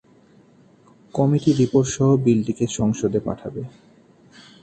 Committee 1.13 1.51
রিপোর্টসহ 1.53 2.07
বিলটিকে 2.25 2.65
সংসদে 2.77 3.19
পাঠাবে। 3.19 3.61